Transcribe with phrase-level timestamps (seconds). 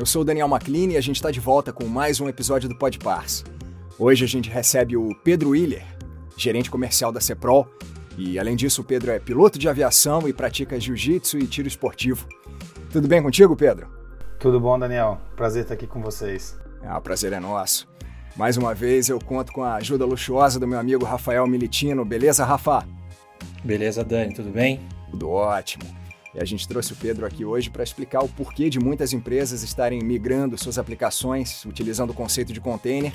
[0.00, 2.66] Eu sou o Daniel McLean e a gente está de volta com mais um episódio
[2.70, 3.44] do Podpars.
[3.98, 5.84] Hoje a gente recebe o Pedro Willer,
[6.38, 7.68] gerente comercial da Ceprol,
[8.16, 12.26] e além disso o Pedro é piloto de aviação e pratica jiu-jitsu e tiro esportivo.
[12.90, 13.88] Tudo bem contigo, Pedro?
[14.38, 15.20] Tudo bom, Daniel.
[15.36, 16.58] Prazer estar aqui com vocês.
[16.82, 17.86] Ah, o prazer é nosso.
[18.34, 22.06] Mais uma vez eu conto com a ajuda luxuosa do meu amigo Rafael Militino.
[22.06, 22.88] Beleza, Rafa?
[23.62, 24.80] Beleza, Dani, tudo bem?
[25.10, 25.84] Tudo ótimo.
[26.34, 29.62] E a gente trouxe o Pedro aqui hoje para explicar o porquê de muitas empresas
[29.62, 33.12] estarem migrando suas aplicações utilizando o conceito de container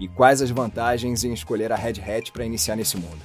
[0.00, 3.18] e quais as vantagens em escolher a Red Hat para iniciar nesse mundo.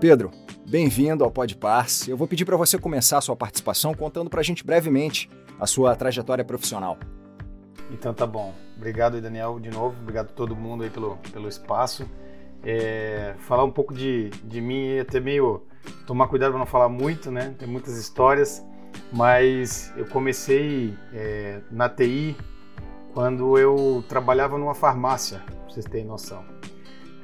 [0.00, 0.30] Pedro,
[0.68, 2.06] Bem-vindo ao Podpars.
[2.08, 5.66] Eu vou pedir para você começar a sua participação contando para a gente brevemente a
[5.66, 6.98] sua trajetória profissional.
[7.90, 8.52] Então tá bom.
[8.76, 9.96] Obrigado, Daniel, de novo.
[9.98, 12.06] Obrigado a todo mundo aí pelo, pelo espaço.
[12.62, 15.62] É, falar um pouco de, de mim é até meio
[16.06, 17.54] tomar cuidado para não falar muito, né?
[17.58, 18.62] Tem muitas histórias,
[19.10, 22.36] mas eu comecei é, na TI
[23.14, 26.57] quando eu trabalhava numa farmácia, pra vocês terem noção.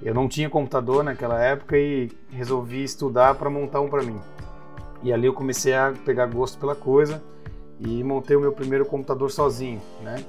[0.05, 4.21] Eu não tinha computador naquela época e resolvi estudar para montar um para mim.
[5.03, 7.23] E ali eu comecei a pegar gosto pela coisa
[7.81, 10.23] e montei o meu primeiro computador sozinho, né?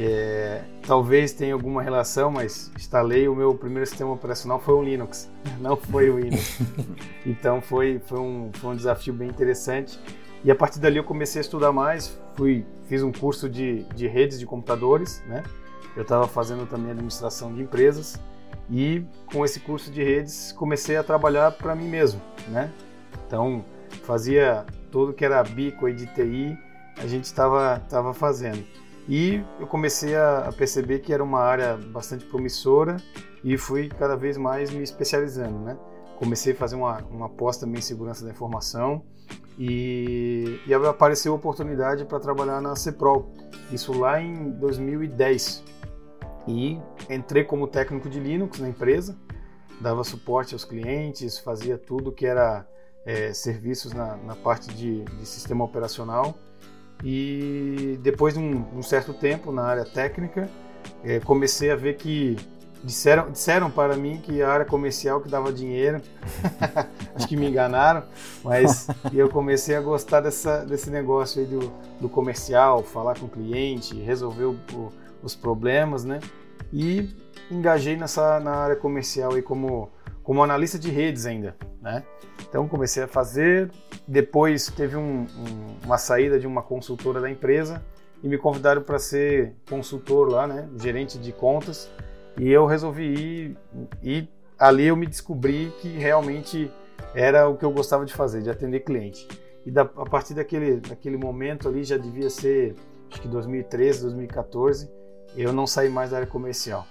[0.00, 5.28] É, talvez tenha alguma relação, mas instalei o meu primeiro sistema operacional foi o Linux,
[5.60, 6.60] não foi o Windows.
[7.26, 9.98] então foi, foi, um, foi um desafio bem interessante.
[10.44, 14.06] E a partir dali eu comecei a estudar mais, fui, fiz um curso de, de
[14.06, 15.42] redes de computadores, né?
[15.96, 18.16] Eu estava fazendo também administração de empresas
[18.70, 22.70] e com esse curso de redes comecei a trabalhar para mim mesmo, né?
[23.26, 23.64] Então
[24.02, 26.58] fazia tudo que era bico de TI,
[26.96, 28.64] a gente estava tava fazendo.
[29.08, 32.98] E eu comecei a, perceber que era uma área bastante promissora
[33.42, 35.78] e fui cada vez mais me especializando, né?
[36.16, 39.02] Comecei a fazer uma, uma aposta também em segurança da informação
[39.58, 43.32] e, e apareceu a oportunidade para trabalhar na CEPROL,
[43.72, 45.64] isso lá em 2010.
[46.48, 49.16] E entrei como técnico de Linux na empresa,
[49.80, 52.66] dava suporte aos clientes, fazia tudo que era
[53.04, 56.34] é, serviços na, na parte de, de, sistema operacional.
[57.04, 60.48] E depois de um, um certo tempo na área técnica,
[61.04, 62.36] é, comecei a ver que
[62.82, 66.00] disseram, disseram para mim que a área comercial que dava dinheiro,
[67.14, 68.02] acho que me enganaram,
[68.42, 73.28] mas eu comecei a gostar dessa, desse negócio aí do, do comercial, falar com o
[73.28, 74.92] cliente, resolver o, o
[75.22, 76.20] os problemas, né?
[76.72, 77.08] E
[77.50, 79.90] engajei nessa na área comercial aí como
[80.22, 82.04] como analista de redes ainda, né?
[82.46, 83.70] Então comecei a fazer.
[84.06, 87.82] Depois teve um, um, uma saída de uma consultora da empresa
[88.22, 90.68] e me convidaram para ser consultor lá, né?
[90.76, 91.90] Gerente de contas.
[92.36, 93.58] E eu resolvi ir
[94.02, 96.70] e ali eu me descobri que realmente
[97.14, 99.26] era o que eu gostava de fazer, de atender cliente.
[99.64, 102.74] E da, a partir daquele, daquele momento ali já devia ser,
[103.10, 104.90] acho que 2013, 2014,
[105.36, 106.86] eu não saí mais da área comercial.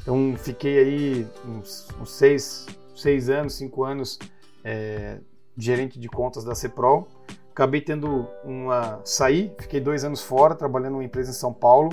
[0.00, 4.18] Então fiquei aí uns, uns seis, seis anos, cinco anos
[4.64, 5.18] é,
[5.56, 7.08] gerente de contas da Ceprol.
[7.50, 11.90] Acabei tendo uma saí, fiquei dois anos fora trabalhando numa empresa em São Paulo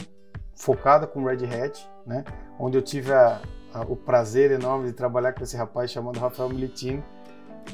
[0.56, 2.24] focada com Red Hat, né?
[2.58, 3.42] Onde eu tive a,
[3.74, 7.04] a, o prazer enorme de trabalhar com esse rapaz chamado Rafael Militino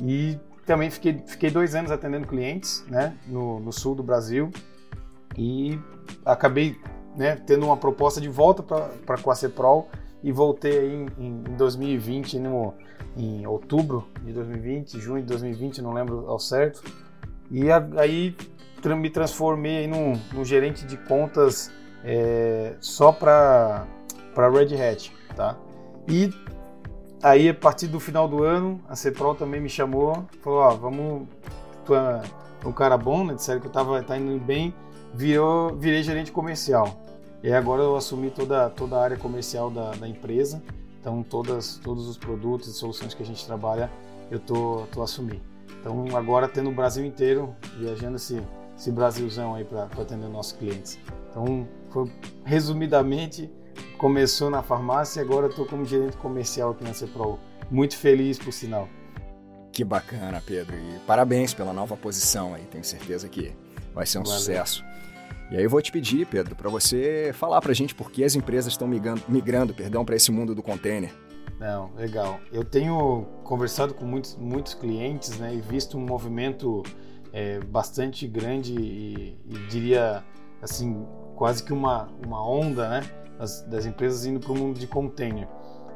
[0.02, 3.16] e também fiquei, fiquei dois anos atendendo clientes, né?
[3.28, 4.50] No, no sul do Brasil
[5.38, 5.80] e
[6.26, 6.78] acabei
[7.16, 9.90] né, tendo uma proposta de volta para a Quaceprol
[10.24, 12.74] e voltei em, em, em 2020, no,
[13.18, 16.84] em outubro de 2020, junho de 2020, não lembro ao certo.
[17.50, 18.36] E a, aí
[18.98, 21.72] me transformei num, num, gerente de contas
[22.04, 23.86] é, só para
[24.36, 25.58] Red Hat, tá?
[26.08, 26.34] E
[27.22, 31.28] aí a partir do final do ano a Ceprol também me chamou, falou, ó, vamos,
[31.86, 32.22] tu é
[32.66, 33.34] um cara bom, né?
[33.36, 34.74] Disseram que eu tava tá indo bem,
[35.14, 37.01] virou, virei gerente comercial.
[37.44, 40.62] E agora eu assumi toda, toda a área comercial da, da empresa.
[41.00, 43.90] Então, todas, todos os produtos e soluções que a gente trabalha,
[44.30, 45.42] eu tô, tô assumindo.
[45.80, 48.40] Então, agora tendo o Brasil inteiro, viajando esse,
[48.78, 51.00] esse Brasilzão aí para atender nossos clientes.
[51.32, 52.12] Então, foi,
[52.46, 53.50] resumidamente,
[53.98, 57.40] começou na farmácia e agora estou como gerente comercial aqui na Cepro.
[57.72, 58.88] Muito feliz, por sinal.
[59.72, 60.76] Que bacana, Pedro.
[60.76, 62.64] E parabéns pela nova posição aí.
[62.66, 63.56] Tenho certeza que
[63.96, 64.38] vai ser um Valeu.
[64.38, 64.84] sucesso.
[65.52, 68.24] E aí eu vou te pedir, Pedro, para você falar para a gente por que
[68.24, 71.14] as empresas estão migrando, migrando perdão, para esse mundo do container.
[71.60, 72.40] Não, legal.
[72.54, 76.84] Eu tenho conversado com muitos, muitos clientes né, e visto um movimento
[77.34, 80.24] é, bastante grande e, e, diria
[80.62, 81.06] assim
[81.36, 83.02] quase que uma, uma onda né,
[83.38, 85.50] das, das empresas indo para o mundo de container.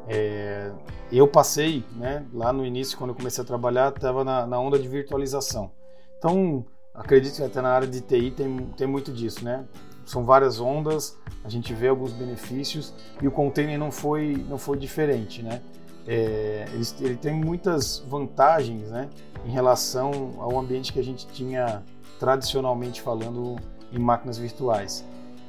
[0.08, 0.70] É,
[1.12, 4.78] eu passei, né, lá no início, quando eu comecei a trabalhar, estava na, na, onda
[4.78, 5.72] de virtualização.
[6.18, 9.66] Então, acredito que até na área de TI tem, tem muito disso, né?
[10.06, 14.78] São várias ondas, a gente vê alguns benefícios e o container não foi, não foi
[14.78, 15.62] diferente, né?
[16.08, 19.10] É, ele, ele, tem muitas vantagens, né,
[19.44, 21.84] em relação ao ambiente que a gente tinha
[22.20, 23.56] tradicionalmente falando
[23.92, 25.04] em máquinas virtuais.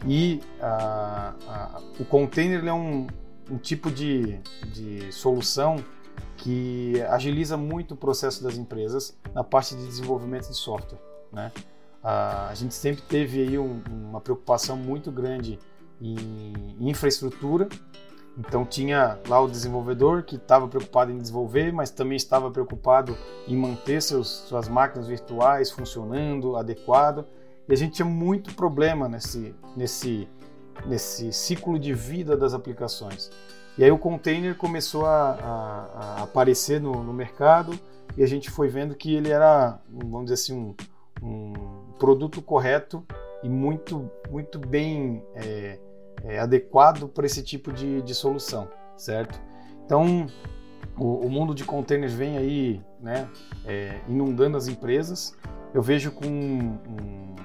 [0.06, 3.06] E a, a, o container é um,
[3.50, 4.38] um tipo de,
[4.72, 5.76] de solução
[6.38, 11.05] que agiliza muito o processo das empresas na parte de desenvolvimento de software.
[11.32, 11.52] Né?
[12.02, 15.58] A, a gente sempre teve aí um, uma preocupação muito grande
[16.00, 17.68] em, infraestrutura,
[18.38, 23.16] então tinha lá o desenvolvedor que estava preocupado em desenvolver, mas também estava preocupado
[23.48, 27.24] em manter seus, suas máquinas virtuais funcionando adequado.
[27.66, 30.28] E a gente tinha muito problema nesse, nesse,
[30.84, 33.30] nesse ciclo de vida das aplicações.
[33.78, 37.78] E aí o container começou a, a, a aparecer no, no, mercado
[38.16, 40.74] e a gente foi vendo que ele era, vamos dizer assim, um,
[41.22, 41.52] um
[41.98, 43.04] produto correto
[43.42, 45.78] e muito, muito bem é,
[46.24, 49.40] é, adequado para esse tipo de, de solução, certo?
[49.84, 50.26] Então,
[50.96, 53.28] o, o, mundo de containers vem aí né,
[53.64, 55.36] é, inundando as empresas.
[55.72, 57.36] Eu vejo com um,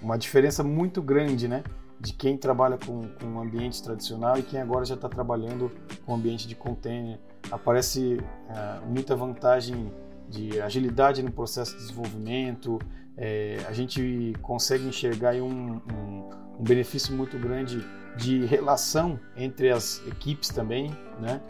[0.00, 1.62] uma diferença muito grande, né?
[2.00, 5.70] De quem trabalha com, com ambiente tradicional e quem agora já está trabalhando
[6.04, 7.18] com ambiente de container.
[7.50, 8.18] Aparece
[8.48, 9.92] é, muita vantagem
[10.28, 12.78] de agilidade no processo de desenvolvimento.
[13.16, 17.84] É, a gente consegue enxergar um, um, um, benefício muito grande
[18.16, 20.90] de relação entre as equipes também,
[21.20, 21.40] né?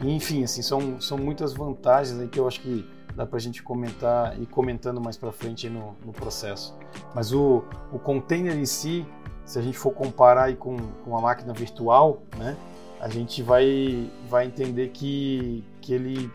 [0.00, 3.40] E, enfim, assim, são, são muitas vantagens aí que eu acho que dá para a
[3.40, 6.76] gente comentar e comentando mais para frente no, no, processo.
[7.14, 7.62] Mas o,
[7.92, 9.06] o container em si,
[9.44, 12.56] se a gente for comparar aí com, com a máquina virtual, né,
[13.00, 16.30] a gente vai, vai entender que, que ele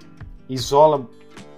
[0.47, 1.07] isola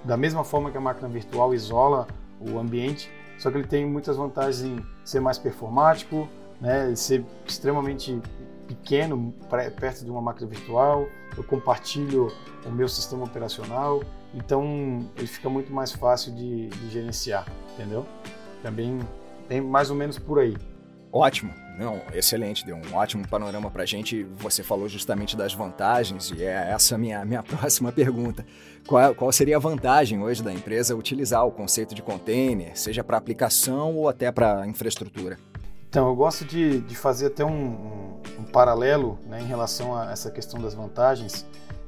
[0.04, 2.07] da mesma forma que a máquina virtual isola
[2.39, 6.27] o ambiente, só que ele tem muitas vantagens em ser mais performático,
[6.59, 8.21] né, ser extremamente
[8.68, 9.33] pequeno
[9.80, 12.27] perto de uma máquina virtual, eu compartilho
[12.65, 14.03] o meu sistema operacional,
[14.33, 18.06] então ele fica muito mais fácil de, de gerenciar, entendeu?
[18.62, 19.00] Também
[19.47, 20.56] tem mais ou menos por aí.
[21.12, 24.24] Ótimo, não, excelente, deu um ótimo panorama para a gente.
[24.36, 28.46] Você falou justamente das vantagens e é essa minha, minha próxima pergunta.
[28.86, 33.16] Qual, qual seria a vantagem hoje da empresa utilizar o conceito de container, seja para
[33.16, 35.40] aplicação ou até para infraestrutura?
[35.88, 40.12] Então, eu gosto de, de fazer até um, um, um paralelo né, em relação a
[40.12, 41.46] essa questão das vantagens,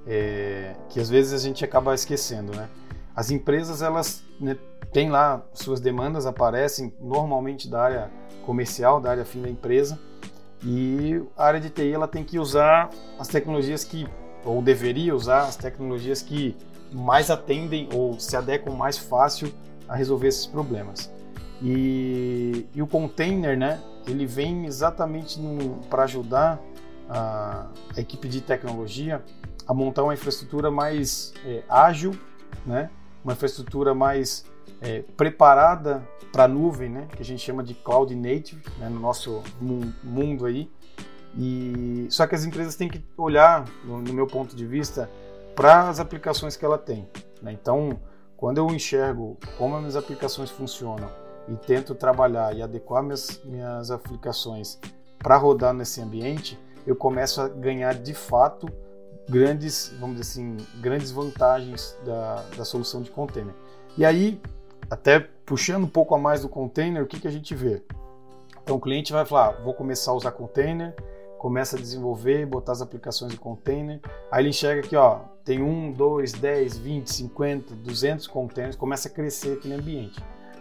[0.08, 2.56] é, que às vezes a gente acaba esquecendo.
[2.56, 2.70] Né?
[3.14, 4.58] As empresas, elas né,
[4.94, 10.00] têm lá suas demandas, aparecem normalmente da área comercial, da área fim da empresa,
[10.64, 14.08] e a área de TI ela tem que usar as tecnologias que,
[14.46, 16.56] ou deveria usar as tecnologias que
[16.92, 19.52] mais atendem ou se adequam mais fácil
[19.88, 21.12] a resolver esses problemas.
[21.62, 25.40] E, e o container, né, ele vem exatamente
[25.90, 26.60] para ajudar
[27.10, 29.24] a, a, equipe de tecnologia
[29.68, 32.12] a montar uma infraestrutura mais é, ágil,
[32.66, 32.90] né,
[33.24, 34.46] uma infraestrutura mais
[34.82, 39.00] é, preparada para a nuvem, né, que a gente chama de cloud native, né, no
[39.00, 40.70] nosso mundo aí.
[41.38, 45.10] E só que as empresas têm que olhar, no, no meu ponto de vista,
[45.56, 47.08] para as aplicações que ela tem.
[47.42, 47.52] Né?
[47.54, 48.00] Então,
[48.36, 51.10] quando eu enxergo como as minhas aplicações funcionam
[51.48, 54.80] e tento trabalhar e adequar minhas, minhas aplicações
[55.20, 58.68] para rodar nesse ambiente, eu começo a ganhar de fato
[59.30, 63.54] grandes, vamos dizer assim, grandes vantagens da, da solução de container.
[63.98, 64.42] E aí,
[64.92, 67.82] até puxando um pouco a mais do container, o que, que a gente vê?
[68.62, 70.94] Então o cliente vai falar, ah, vou começar a usar container,
[71.40, 75.94] começa a desenvolver, botar as aplicações de container, aí ele enxerga que ó, tem 1,
[75.94, 80.20] 2, 10, 20, 50, 200 containers, começa a crescer aquele ambiente.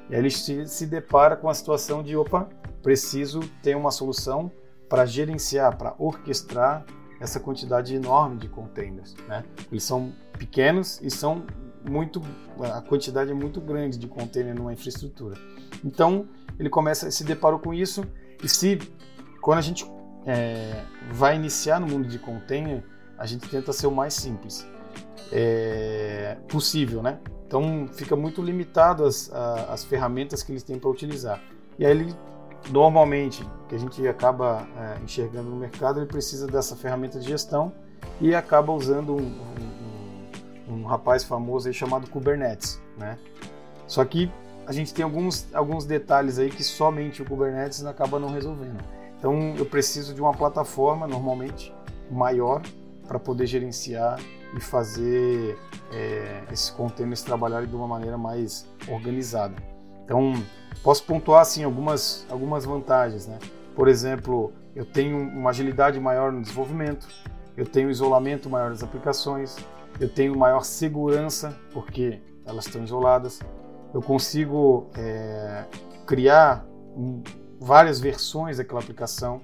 [0.09, 2.49] E aí ele se, se depara com a situação de, opa,
[2.85, 4.51] preciso ter uma solução
[4.89, 6.87] para gerenciar, para orquestrar
[7.21, 9.17] essa quantidade enorme de containers.
[9.27, 9.45] Né?
[9.73, 11.45] Eles são pequenos e são
[11.89, 12.23] muito,
[12.61, 15.37] a quantidade é muito grande de container numa infraestrutura.
[15.85, 18.05] Então ele começa, se deparou com isso
[18.43, 18.79] e se
[19.41, 19.87] quando a gente
[20.27, 20.83] é,
[21.13, 22.85] vai iniciar no mundo de container,
[23.19, 24.67] a gente tenta ser o mais simples
[25.33, 27.19] é, possível, né?
[27.47, 31.41] Então fica muito limitado as, a, as ferramentas que eles têm para utilizar.
[31.79, 32.15] E aí ele
[32.69, 37.73] normalmente que a gente acaba é, enxergando no mercado, ele precisa dessa ferramenta de gestão
[38.21, 39.90] e acaba usando um, um,
[40.71, 43.19] um rapaz famoso aí chamado Kubernetes, né?
[43.87, 44.31] Só que
[44.67, 48.79] a gente tem alguns, alguns detalhes aí que somente o Kubernetes acaba não resolvendo.
[49.19, 51.75] Então eu preciso de uma plataforma normalmente
[52.11, 52.63] maior
[53.07, 54.19] para poder gerenciar
[54.57, 55.59] e fazer
[55.93, 59.55] é, esses containers trabalharem de uma maneira mais organizada.
[60.05, 60.33] Então
[60.83, 63.39] posso pontuar assim algumas algumas vantagens, né?
[63.75, 67.09] Por exemplo, eu tenho uma agilidade maior no desenvolvimento,
[67.57, 69.57] eu tenho isolamento maior das aplicações,
[69.99, 73.41] eu tenho maior segurança porque elas estão isoladas,
[73.93, 75.65] eu consigo é,
[76.07, 76.65] criar
[77.61, 79.43] várias versões daquela aplicação.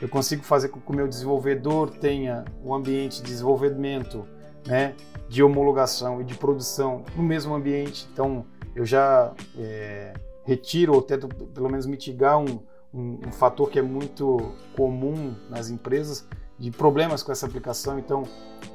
[0.00, 4.26] Eu consigo fazer com que o meu desenvolvedor tenha um ambiente de desenvolvimento,
[4.66, 4.94] né,
[5.28, 8.08] de homologação e de produção no mesmo ambiente.
[8.12, 10.12] Então, eu já é,
[10.44, 12.60] retiro ou tento pelo menos mitigar um,
[12.92, 16.26] um, um, fator que é muito comum nas empresas
[16.62, 17.98] de problemas com essa aplicação.
[17.98, 18.22] Então,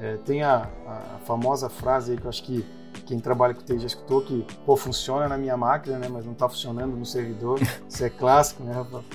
[0.02, 2.66] é, tem a, a, famosa frase aí que eu acho que
[3.06, 6.34] quem trabalha com TI já escutou que, pô, funciona na minha máquina, né, mas não
[6.34, 7.62] está funcionando no servidor.
[7.88, 9.06] Isso é clássico, né, Rafa?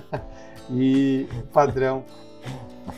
[0.72, 2.06] e padrão.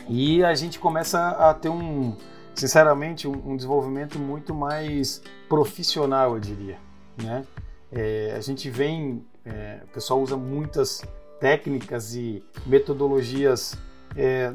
[0.07, 2.15] E a gente começa a ter um,
[2.55, 6.77] sinceramente, um, um desenvolvimento muito mais profissional, eu diria,
[7.21, 7.45] né?
[7.91, 11.01] É, a gente vem, é, o pessoal usa muitas
[11.41, 13.75] técnicas e metodologias,
[14.15, 14.51] é,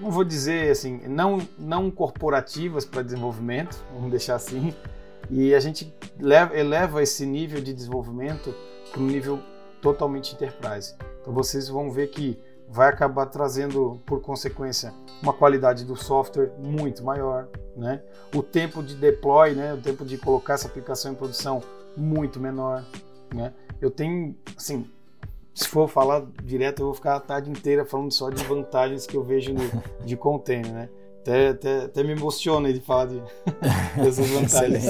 [0.00, 4.74] não vou dizer assim, não, não corporativas para desenvolvimento, vamos deixar assim,
[5.30, 8.54] e a gente leva, eleva esse nível de desenvolvimento
[8.92, 9.40] para um nível
[9.80, 10.94] totalmente enterprise.
[11.20, 17.04] Então vocês vão ver que vai acabar trazendo, por consequência, uma qualidade do software muito
[17.04, 18.02] maior, né?
[18.34, 19.72] O tempo de deploy, né?
[19.74, 21.62] O tempo de colocar essa aplicação em produção
[21.96, 22.84] muito menor,
[23.32, 23.52] né?
[23.80, 24.90] Eu tenho, assim,
[25.56, 29.16] se for falar direto, eu vou ficar a tarde inteira falando só de vantagens que
[29.16, 30.88] eu vejo no, de container, né?
[31.22, 33.22] Até, até, até me emociona de falar de,
[33.96, 34.84] dessas vantagens.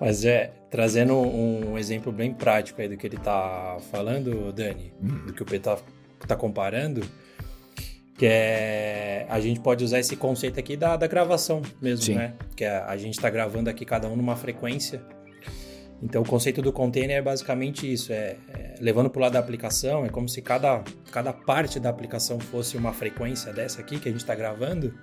[0.00, 5.26] Mas é, trazendo um exemplo bem prático aí do que ele está falando, Dani, hum.
[5.26, 5.78] do que o Pedro está
[6.28, 7.04] tá comparando,
[8.16, 12.14] que é a gente pode usar esse conceito aqui da, da gravação mesmo, Sim.
[12.14, 12.34] né?
[12.54, 15.02] Que é, a gente está gravando aqui cada um numa frequência
[16.02, 19.38] então, o conceito do container é basicamente isso: é, é levando para o lado da
[19.38, 24.08] aplicação, é como se cada, cada parte da aplicação fosse uma frequência dessa aqui que
[24.08, 24.94] a gente está gravando.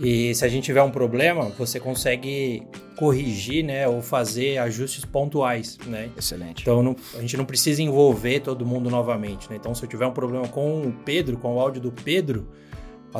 [0.00, 2.66] E se a gente tiver um problema, você consegue
[2.96, 6.10] corrigir, né, ou fazer ajustes pontuais, né?
[6.16, 6.62] Excelente.
[6.62, 9.56] Então não, a gente não precisa envolver todo mundo novamente, né?
[9.56, 12.48] Então se eu tiver um problema com o Pedro, com o áudio do Pedro,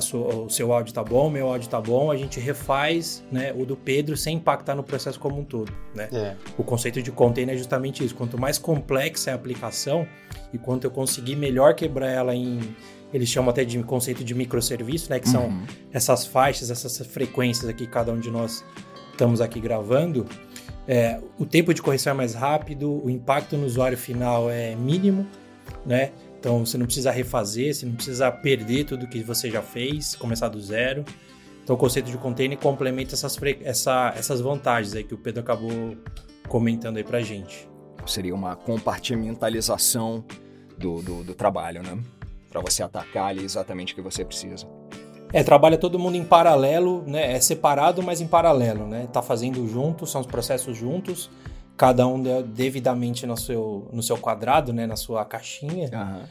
[0.01, 3.65] sua, o seu áudio tá bom, meu áudio tá bom, a gente refaz né, o
[3.65, 5.73] do Pedro sem impactar no processo como um todo.
[5.95, 6.09] Né?
[6.13, 6.35] É.
[6.59, 8.15] O conceito de container é justamente isso.
[8.15, 10.07] Quanto mais complexa é a aplicação
[10.53, 12.61] e quanto eu conseguir melhor quebrar ela em.
[13.13, 15.21] Eles chamam até de conceito de microserviço, né?
[15.21, 15.63] Que são uhum.
[15.93, 18.65] essas faixas, essas frequências aqui, cada um de nós
[19.13, 20.27] estamos aqui gravando.
[20.87, 25.27] É, o tempo de correção é mais rápido, o impacto no usuário final é mínimo,
[25.87, 26.11] né?
[26.45, 30.51] Então você não precisa refazer, você não precisa perder tudo que você já fez, começar
[30.51, 31.03] do zero.
[31.63, 35.97] Então o conceito de container complementa essas, essa, essas vantagens aí que o Pedro acabou
[36.47, 37.67] comentando aí pra gente.
[38.05, 40.23] Seria uma compartimentalização
[40.77, 41.99] do, do, do trabalho, né?
[42.51, 44.67] Para você atacar ali exatamente o que você precisa.
[45.33, 47.33] É, trabalha todo mundo em paralelo, né?
[47.33, 49.09] É separado, mas em paralelo, né?
[49.11, 51.31] Tá fazendo junto, são os processos juntos
[51.76, 55.90] cada um devidamente no seu, no seu quadrado, né, na sua caixinha.
[55.93, 56.23] Uhum.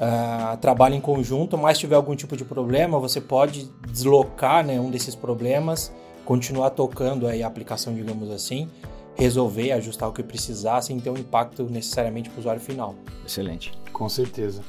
[0.00, 4.90] Uh, trabalha em conjunto, mas tiver algum tipo de problema, você pode deslocar né, um
[4.90, 5.92] desses problemas,
[6.24, 8.68] continuar tocando aí a aplicação, digamos assim,
[9.14, 12.94] resolver, ajustar o que precisar, sem ter um impacto necessariamente para o usuário final.
[13.26, 13.72] Excelente.
[13.92, 14.62] Com certeza.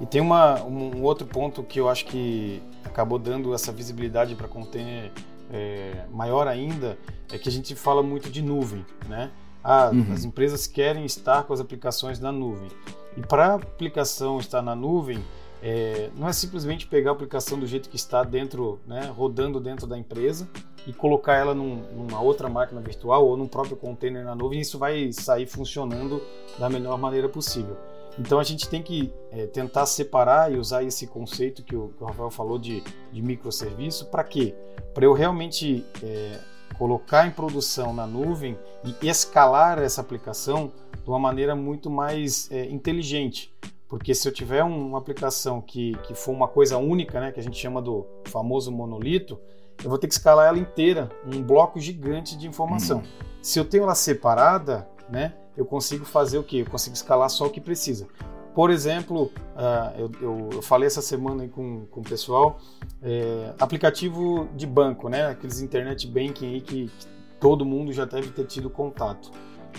[0.00, 4.46] E tem uma, um outro ponto que eu acho que acabou dando essa visibilidade para
[4.46, 5.10] container
[5.52, 6.96] é, maior ainda,
[7.32, 9.30] é que a gente fala muito de nuvem, né?
[9.70, 10.14] Ah, uhum.
[10.14, 12.70] as empresas querem estar com as aplicações na nuvem.
[13.14, 15.22] E para a aplicação estar na nuvem,
[15.62, 19.86] é, não é simplesmente pegar a aplicação do jeito que está dentro, né, rodando dentro
[19.86, 20.48] da empresa
[20.86, 24.58] e colocar ela num, numa outra máquina virtual ou num próprio container na nuvem.
[24.58, 26.22] Isso vai sair funcionando
[26.58, 27.76] da melhor maneira possível.
[28.18, 32.02] Então a gente tem que é, tentar separar e usar esse conceito que o, que
[32.02, 32.82] o Rafael falou de,
[33.12, 34.06] de microserviço.
[34.06, 34.54] Para quê?
[34.94, 36.40] Para eu realmente é,
[36.78, 42.66] colocar em produção na nuvem e escalar essa aplicação de uma maneira muito mais é,
[42.66, 43.52] inteligente.
[43.88, 47.40] Porque se eu tiver um, uma aplicação que, que for uma coisa única, né, que
[47.40, 49.38] a gente chama do famoso monolito,
[49.82, 52.98] eu vou ter que escalar ela inteira, um bloco gigante de informação.
[52.98, 53.26] Uhum.
[53.42, 56.58] Se eu tenho ela separada, né, eu consigo fazer o quê?
[56.58, 58.06] Eu consigo escalar só o que precisa.
[58.54, 62.58] Por exemplo, uh, eu, eu, eu, falei essa semana com, com o pessoal,
[63.02, 65.26] é, aplicativo de banco, né?
[65.26, 67.06] Aqueles internet banking aí que, que
[67.38, 69.30] todo mundo já deve ter tido contato.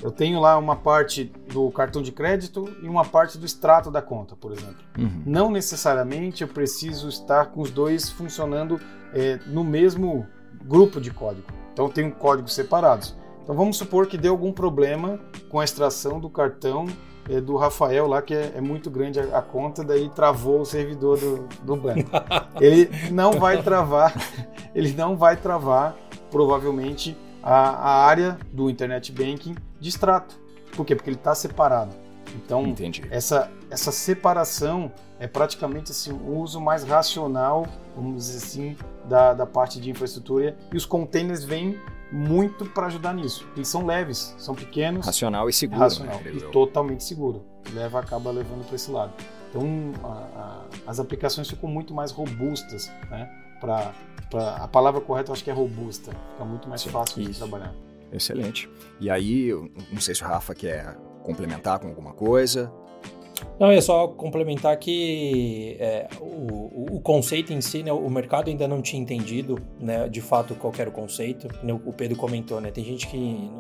[0.02, 4.02] Eu tenho lá uma parte do cartão de crédito e uma parte do extrato da
[4.02, 4.78] conta, por exemplo.
[4.98, 5.24] Uhum.
[5.26, 8.80] Não necessariamente eu preciso estar com os dois funcionando
[9.14, 10.26] é, no mesmo
[10.64, 11.48] grupo de código.
[11.74, 13.16] Então, tem códigos separados.
[13.44, 16.86] Então, vamos supor que deu algum problema com a extração do cartão
[17.29, 20.65] é, do Rafael lá, que é, é muito grande a, a, conta, daí travou o
[20.65, 22.09] servidor do, do banco.
[22.59, 24.13] ele não vai travar,
[24.74, 25.95] ele não vai travar,
[26.31, 30.39] provavelmente, a, a área do Internet Banking de extrato.
[30.75, 30.95] Por quê?
[30.95, 31.91] Porque ele está separado.
[32.36, 33.03] Então, Entendi.
[33.09, 39.45] Essa, essa separação é praticamente assim, o uso mais racional, vamos dizer assim, da, da
[39.45, 40.55] parte de infraestrutura.
[40.71, 41.79] E os containers vêm
[42.12, 43.48] muito para ajudar nisso.
[43.56, 45.06] Eles são leves, são pequenos.
[45.06, 45.82] Racional e seguro.
[45.82, 47.46] Racional né, e totalmente seguro.
[47.74, 49.13] Leva, acaba levando para esse lado.
[49.50, 53.30] Então, a, a, as aplicações ficam muito mais robustas, né?
[53.60, 53.94] Pra,
[54.30, 56.12] pra, a palavra correta eu acho que é robusta.
[56.32, 57.32] Fica muito mais fácil Isso.
[57.32, 57.74] de trabalhar.
[58.12, 58.70] Excelente.
[59.00, 59.51] E aí,
[59.92, 62.72] não sei se o Rafa quer complementar com alguma coisa.
[63.60, 68.67] Não, é só complementar que é, o, o, conceito em si, né, o mercado ainda
[68.67, 71.48] não tinha entendido, né, de fato, qual era o conceito.
[71.86, 73.17] O Pedro comentou, né, tem gente que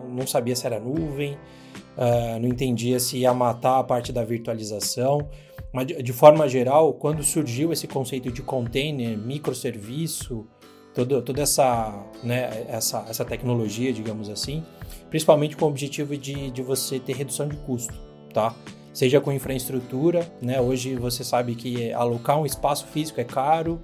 [0.09, 5.27] não sabia se era nuvem, uh, não entendia se ia matar a parte da virtualização.
[5.71, 10.47] Mas, de, de forma geral, quando surgiu esse conceito de container, microserviço,
[10.93, 14.63] toda, toda essa, né, essa, essa tecnologia, digamos assim,
[15.09, 17.93] principalmente com o objetivo de, de você ter redução de custo,
[18.33, 18.55] tá?
[18.99, 20.59] Seja com infraestrutura, né?
[20.59, 23.81] Hoje você sabe que alocar um espaço físico é caro,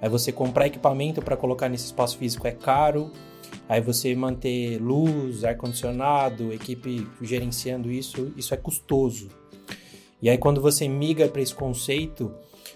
[0.00, 3.10] aí você comprar equipamento para colocar nesse espaço físico é caro,
[3.68, 9.30] aí você manter luz, ar-condicionado, equipe gerenciando isso, isso é custoso.
[10.22, 12.32] E aí quando você migra para esse conceito,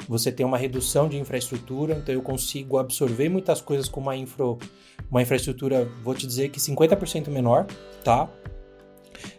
[0.09, 4.45] você tem uma redução de infraestrutura, então eu consigo absorver muitas coisas com uma, infra,
[5.09, 7.65] uma infraestrutura, vou te dizer que 50% menor,
[8.03, 8.29] tá?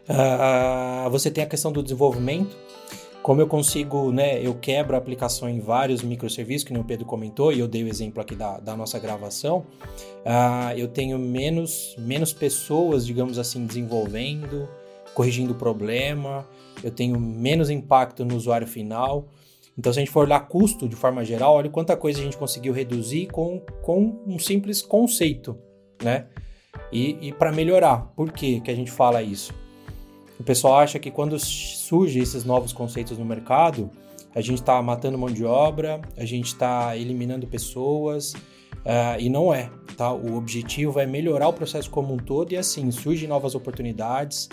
[0.10, 2.56] Uh, você tem a questão do desenvolvimento,
[3.22, 7.06] como eu consigo, né, eu quebro a aplicação em vários microserviços, que nem o Pedro
[7.06, 9.66] comentou, e eu dei o exemplo aqui da, da nossa gravação,
[10.26, 14.70] uh, eu tenho menos, menos pessoas, digamos assim, desenvolvendo,
[15.14, 16.48] corrigindo o problema,
[16.84, 19.28] eu tenho menos impacto no usuário final,
[19.78, 22.36] então, se a gente for olhar custo de forma geral, olha quanta coisa a gente
[22.36, 25.56] conseguiu reduzir com, com um simples conceito,
[26.02, 26.26] né?
[26.92, 28.12] E, e para melhorar.
[28.16, 29.54] Por que, que a gente fala isso?
[30.40, 33.90] O pessoal acha que quando surgem esses novos conceitos no mercado,
[34.36, 39.54] a gente está matando mão de obra, a gente está eliminando pessoas, uh, e não
[39.54, 39.70] é.
[39.96, 40.14] Tá?
[40.14, 44.48] O objetivo é melhorar o processo como um todo e assim surgem novas oportunidades,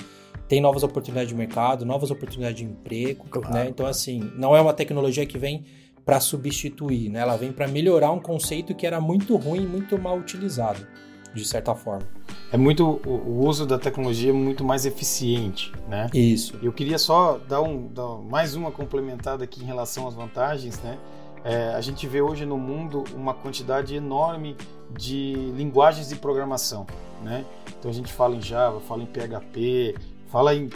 [0.48, 3.52] tem novas oportunidades de mercado, novas oportunidades de emprego, claro.
[3.52, 3.68] né?
[3.68, 5.64] Então, assim, não é uma tecnologia que vem
[6.04, 7.20] para substituir, né?
[7.20, 10.86] Ela vem para melhorar um conceito que era muito ruim, muito mal utilizado,
[11.34, 12.06] de certa forma.
[12.54, 16.08] É muito o uso da tecnologia é muito mais eficiente, né?
[16.14, 16.56] Isso.
[16.62, 20.96] Eu queria só dar, um, dar mais uma complementada aqui em relação às vantagens, né?
[21.42, 24.56] É, a gente vê hoje no mundo uma quantidade enorme
[24.96, 26.86] de linguagens de programação,
[27.24, 27.44] né?
[27.76, 29.96] Então a gente fala em Java, fala em PHP,
[30.28, 30.70] fala em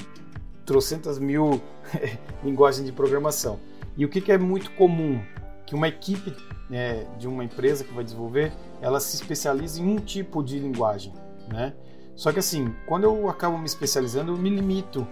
[0.67, 1.63] trocentas mil
[2.43, 3.61] linguagens de programação.
[3.97, 5.23] E o que, que, é muito comum?
[5.65, 6.35] Que uma equipe
[6.73, 11.13] é, de uma empresa que vai desenvolver, ela se especializa em um tipo de linguagem,
[11.53, 11.75] né?
[12.15, 15.07] Só que assim, quando eu acabo me especializando, eu me limito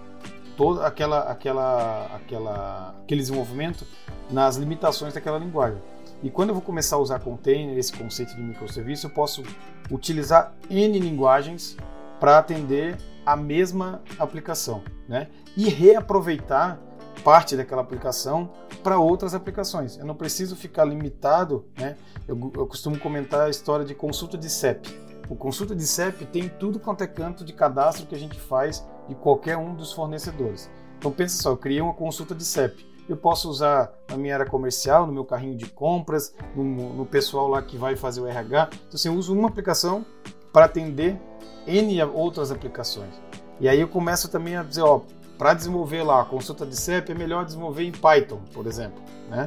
[0.56, 3.86] todo aquela, aquela, aquela, aquele desenvolvimento
[4.30, 5.80] nas limitações daquela linguagem.
[6.22, 9.42] E quando eu vou começar a usar container, esse conceito de microserviço, eu posso
[9.90, 11.76] utilizar N linguagens
[12.18, 15.28] para atender a mesma aplicação, né?
[15.56, 16.80] E reaproveitar
[17.22, 18.50] parte daquela aplicação
[18.82, 19.98] para outras aplicações.
[19.98, 21.96] Eu não preciso ficar limitado, né?
[22.26, 25.05] Eu, eu, costumo comentar a história de consulta de CEP.
[25.28, 28.86] O consulta de CEP tem tudo quanto é canto de cadastro que a gente faz
[29.08, 30.70] de qualquer um dos fornecedores.
[30.98, 32.86] Então pensa só, eu criei uma consulta de CEP.
[33.08, 37.48] Eu posso usar na minha área comercial, no meu carrinho de compras, no, no pessoal
[37.48, 38.70] lá que vai fazer o RH.
[38.72, 40.04] Então assim, eu uso uma aplicação
[40.52, 41.20] para atender
[41.66, 43.14] N outras aplicações.
[43.60, 45.00] E aí eu começo também a dizer, ó,
[45.38, 49.46] para desenvolver lá a consulta de CEP é melhor desenvolver em Python, por exemplo, né?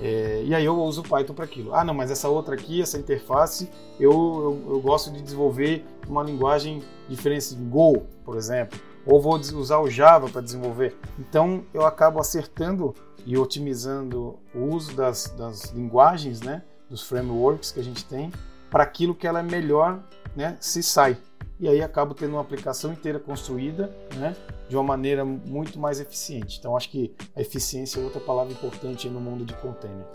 [0.00, 1.74] É, e aí eu uso Python para aquilo.
[1.74, 6.22] Ah, não, mas essa outra aqui, essa interface, eu, eu, eu gosto de desenvolver uma
[6.22, 10.96] linguagem diferente, Go, por exemplo, ou vou usar o Java para desenvolver.
[11.18, 12.94] Então eu acabo acertando
[13.26, 18.32] e otimizando o uso das, das linguagens, né, dos frameworks que a gente tem,
[18.70, 20.00] para aquilo que ela é melhor
[20.36, 21.16] né, se sai
[21.60, 24.36] e aí acabo tendo uma aplicação inteira construída né,
[24.68, 26.58] de uma maneira muito mais eficiente.
[26.58, 30.06] Então, acho que a eficiência é outra palavra importante no mundo de container.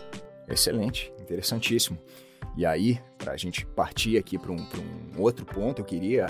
[0.48, 1.98] Excelente, interessantíssimo.
[2.56, 6.26] E aí, para a gente partir aqui para um, um, outro ponto, eu queria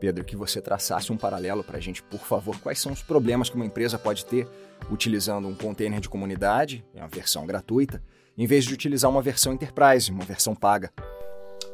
[0.00, 2.58] Pedro, que você traçasse um paralelo para a gente, por favor.
[2.58, 4.48] Quais são os problemas que uma empresa pode ter
[4.90, 8.02] utilizando um container de comunidade, é uma versão gratuita,
[8.36, 10.90] em vez de utilizar uma versão enterprise, uma versão paga?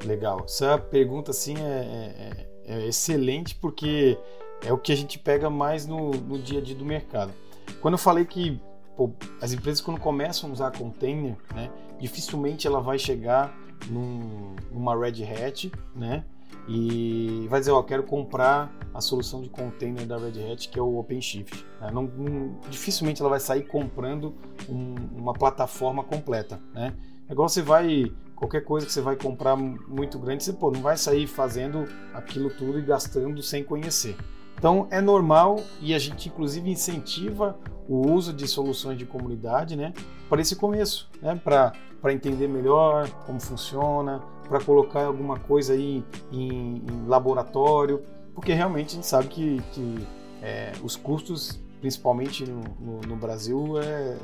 [0.04, 0.42] Legal.
[0.44, 4.18] Essa pergunta, assim, é, é, é excelente porque
[4.64, 7.32] é o que a gente pega mais no, no dia a dia do mercado.
[7.80, 8.60] Quando eu falei que
[8.96, 13.56] pô, as empresas quando começam a usar container, né, dificilmente ela vai chegar
[13.88, 16.24] num, numa Red Hat, né,
[16.68, 20.82] e vai dizer, ó, quero comprar a solução de container da Red Hat, que é
[20.82, 21.64] o OpenShift.
[21.80, 21.90] Né?
[21.92, 24.34] Não, não, dificilmente ela vai sair comprando
[24.68, 26.92] um, uma plataforma completa, né?
[27.28, 30.80] É igual você vai, qualquer coisa que você vai comprar muito grande, você pô, não
[30.80, 34.16] vai sair fazendo aquilo tudo e gastando sem conhecer.
[34.58, 39.92] Então é normal e a gente inclusive incentiva o uso de soluções de comunidade, né,
[40.28, 41.72] para esse começo, né, para
[42.12, 48.02] entender melhor como funciona, para colocar alguma coisa aí em, em, laboratório,
[48.34, 50.06] porque realmente a gente sabe que, que
[50.42, 54.16] é, os custos, principalmente no, no, no Brasil, é,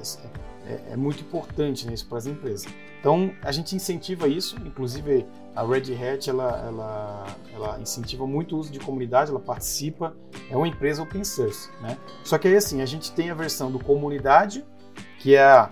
[0.67, 2.67] é, é, muito importante né, para as empresas.
[3.01, 8.59] Então a gente incentiva isso, inclusive a Red Hat ela, ela, ela incentiva muito o
[8.59, 10.17] uso de comunidade, ela participa,
[10.51, 11.99] é uma empresa open source, né?
[12.25, 14.65] Só que aí assim a gente tem a versão do comunidade,
[15.19, 15.69] que é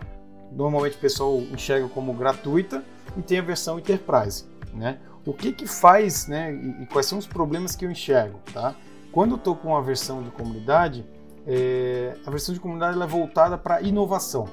[0.53, 2.85] normalmente o pessoal enxerga como gratuita,
[3.17, 4.99] e tem a versão enterprise, né?
[5.25, 6.53] O que que faz, né?
[6.53, 8.75] E, e quais são os problemas que eu enxergo, tá?
[9.13, 11.05] Quando eu estou com a versão de comunidade,
[11.47, 14.47] é, a versão de comunidade é voltada para inovação.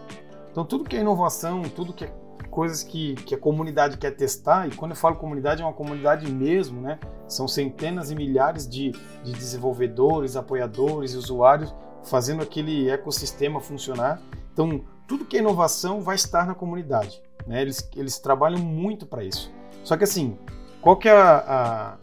[0.52, 2.14] Então tudo que é inovação, tudo que é
[2.50, 6.32] coisas que, que a comunidade quer testar, e quando eu falo comunidade, é uma comunidade
[6.32, 6.98] mesmo, né?
[7.28, 11.72] São centenas e milhares de, de desenvolvedores, apoiadores e usuários
[12.04, 14.20] fazendo aquele ecossistema funcionar.
[14.52, 17.22] Então, tudo que é inovação vai estar na comunidade.
[17.46, 17.62] Né?
[17.62, 19.52] Eles, eles trabalham muito para isso.
[19.84, 20.38] Só que assim,
[20.82, 21.98] qual que é a,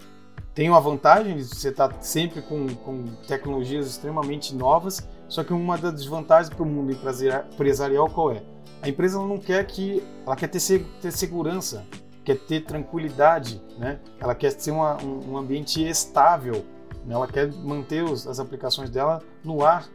[0.54, 5.94] tem uma vantagem, você está sempre com, com tecnologias extremamente novas, só que uma das
[5.94, 8.42] desvantagens para o mundo empresarial qual é?
[8.80, 10.60] A empresa não quer que, ela quer ter,
[11.00, 11.84] ter segurança,
[12.24, 13.98] quer ter tranquilidade, né?
[14.20, 16.64] Ela quer ter uma, um, um, ambiente estável,
[17.04, 17.14] né?
[17.14, 19.88] ela quer manter os, as aplicações dela no ar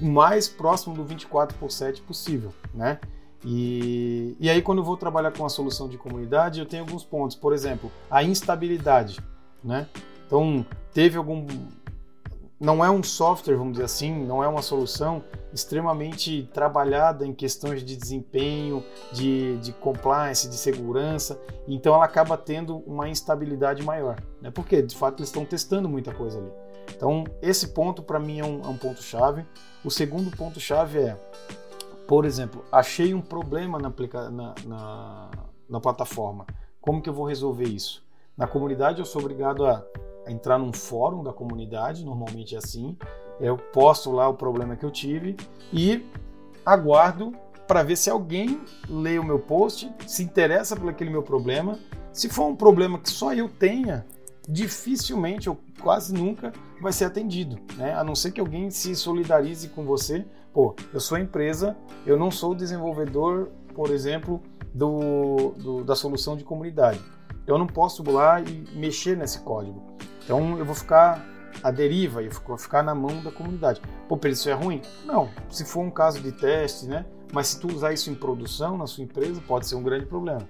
[0.00, 2.98] o mais próximo do 24 por 7 possível, né?
[3.44, 7.04] E, e aí quando eu vou trabalhar com a solução de comunidade, eu tenho alguns
[7.04, 9.18] pontos, por exemplo, a instabilidade,
[9.62, 9.86] né?
[10.26, 11.46] Então, teve algum
[12.62, 17.84] não é um software, vamos dizer assim, não é uma solução extremamente trabalhada em questões
[17.84, 24.48] de desempenho, de, de compliance, de segurança, então ela acaba tendo uma instabilidade maior, né?
[24.52, 26.52] porque de fato eles estão testando muita coisa ali.
[26.94, 29.44] Então, esse ponto para mim é um, é um ponto-chave.
[29.84, 31.20] O segundo ponto-chave é,
[32.06, 33.92] por exemplo, achei um problema na,
[34.30, 35.30] na, na,
[35.68, 36.46] na plataforma,
[36.80, 38.04] como que eu vou resolver isso?
[38.36, 39.84] Na comunidade eu sou obrigado a
[40.26, 42.96] entrar num fórum da comunidade, normalmente é assim.
[43.40, 45.36] Eu posto lá o problema que eu tive
[45.72, 46.06] e
[46.64, 47.32] aguardo
[47.66, 51.78] para ver se alguém lê o meu post, se interessa por aquele meu problema.
[52.12, 54.04] Se for um problema que só eu tenha,
[54.48, 57.94] dificilmente ou quase nunca vai ser atendido, né?
[57.94, 60.24] A não ser que alguém se solidarize com você.
[60.52, 64.42] Pô, eu sou empresa, eu não sou desenvolvedor, por exemplo,
[64.74, 67.00] do, do da solução de comunidade.
[67.46, 69.82] Eu não posso ir lá e mexer nesse código.
[70.24, 71.24] Então eu vou ficar
[71.62, 73.80] à deriva e vou ficar na mão da comunidade.
[74.08, 74.80] Pô, Pedro, isso é ruim?
[75.04, 75.28] Não.
[75.50, 77.04] Se for um caso de teste, né?
[77.32, 80.42] Mas se tu usar isso em produção na sua empresa, pode ser um grande problema.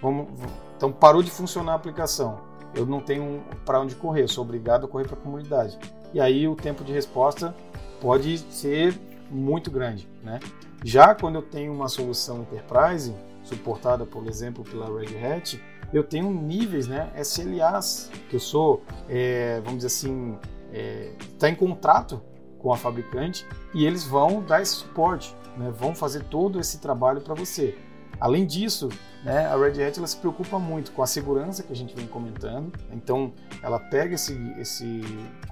[0.00, 0.28] Vamos,
[0.76, 2.40] então parou de funcionar a aplicação.
[2.74, 5.78] Eu não tenho para onde correr, eu sou obrigado a correr para a comunidade.
[6.14, 7.54] E aí o tempo de resposta
[8.00, 8.98] pode ser
[9.30, 10.40] muito grande, né?
[10.84, 13.14] Já quando eu tenho uma solução enterprise,
[13.44, 15.62] suportada, por exemplo, pela Red Hat,
[15.92, 20.38] eu tenho níveis, né, SLAs, que eu sou, é, vamos dizer assim,
[20.72, 22.22] está é, tá em contrato
[22.58, 27.20] com a fabricante e eles vão dar esse suporte, né, vão fazer todo esse trabalho
[27.20, 27.76] para você.
[28.18, 28.88] Além disso,
[29.24, 32.06] né, a Red Hat ela se preocupa muito com a segurança que a gente vem
[32.06, 35.02] comentando, então ela pega esse, esse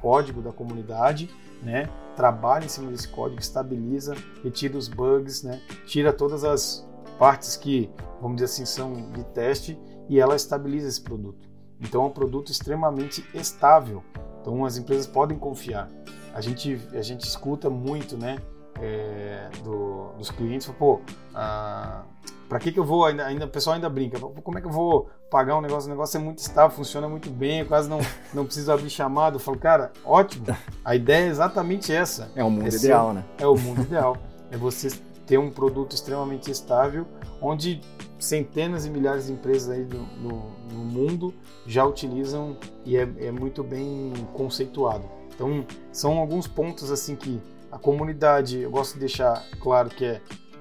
[0.01, 1.29] código da comunidade,
[1.63, 7.57] né, trabalha em cima desse código, estabiliza, retira os bugs, né, tira todas as partes
[7.57, 9.79] que, vamos dizer assim, são de teste
[10.11, 11.49] e ela estabiliza esse produto.
[11.81, 14.03] Então é um produto extremamente estável.
[14.41, 15.89] Então as empresas podem confiar.
[16.35, 18.39] A gente, a gente escuta muito, né,
[18.81, 21.01] é, do, dos clientes, pô,
[21.33, 22.03] ah,
[22.49, 24.73] para que, que eu vou, ainda, ainda, o pessoal ainda brinca, como é que eu
[24.73, 28.01] vou pagar um negócio, o negócio é muito estável, funciona muito bem, eu quase não,
[28.35, 29.37] não preciso abrir chamado.
[29.37, 30.47] Eu falo, cara, ótimo,
[30.85, 32.33] a ideia é exatamente essa.
[32.35, 33.25] É o mundo é ideal, ser, né?
[33.39, 34.17] É o mundo ideal,
[34.51, 34.89] é você
[35.25, 37.07] ter um produto extremamente estável
[37.41, 37.81] onde
[38.19, 41.35] centenas e milhares de empresas aí no, no mundo
[41.67, 45.05] já utilizam e é, é muito bem conceituado.
[45.35, 47.41] Então, são alguns pontos assim que
[47.73, 50.21] a comunidade, eu gosto de deixar claro que é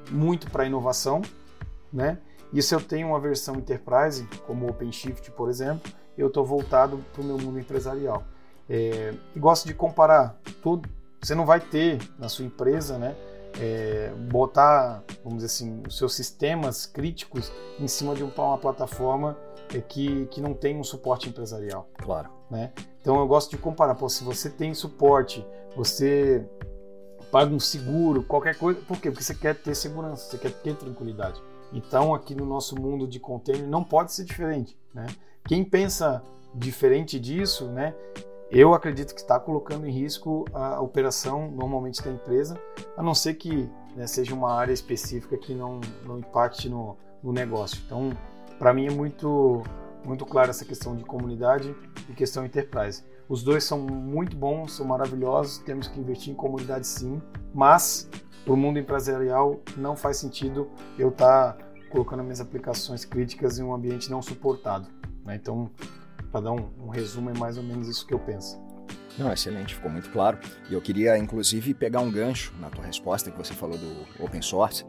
[0.09, 1.21] muito para inovação,
[1.91, 2.19] né?
[2.53, 7.03] E se eu tenho uma versão enterprise, como o OpenShift, por exemplo, eu estou voltado
[7.13, 8.23] para o meu mundo empresarial.
[8.69, 10.89] É, e gosto de comparar tudo.
[11.21, 13.15] Você não vai ter na sua empresa, né?
[13.59, 19.37] É, botar, vamos dizer assim, os seus sistemas críticos em cima de uma plataforma
[19.73, 21.89] é, que, que não tem um suporte empresarial.
[21.97, 22.29] Claro.
[22.49, 22.71] Né?
[23.01, 23.95] Então eu gosto de comparar.
[23.95, 26.45] Pô, se você tem suporte, você
[27.31, 28.79] paga um seguro, qualquer coisa.
[28.81, 29.11] Por quê?
[29.11, 31.41] Porque você quer ter segurança, você quer ter tranquilidade.
[31.71, 34.77] Então, aqui no nosso mundo de container não pode ser diferente.
[34.93, 35.05] Né?
[35.47, 37.93] Quem pensa diferente disso, né,
[38.51, 42.59] eu acredito que está colocando em risco a operação normalmente da empresa,
[42.97, 47.31] a não ser que né, seja uma área específica que não, não impacte no, no
[47.31, 47.79] negócio.
[47.85, 48.11] Então,
[48.57, 49.61] para mim é muito,
[50.03, 51.75] muito claro essa questão de comunidade
[52.09, 53.03] e questão enterprise.
[53.27, 57.21] Os dois são muito bons, são maravilhosos, temos que investir em comunidade sim,
[57.53, 58.09] mas
[58.43, 63.63] para o mundo empresarial não faz sentido eu estar tá colocando minhas aplicações críticas em
[63.63, 64.87] um ambiente não suportado.
[65.23, 65.35] Né?
[65.35, 65.69] Então,
[66.31, 68.59] para dar um, um resumo, é mais ou menos isso que eu penso.
[69.17, 70.37] Não, excelente, ficou muito claro.
[70.69, 74.41] E eu queria, inclusive, pegar um gancho na tua resposta que você falou do open
[74.41, 74.85] source.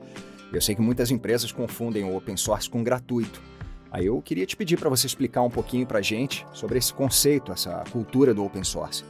[0.53, 3.41] Eu sei que muitas empresas confundem o open source com gratuito.
[3.91, 6.95] Aí eu queria te pedir para você explicar um pouquinho para a gente sobre esse
[6.95, 9.05] conceito, essa cultura do open source.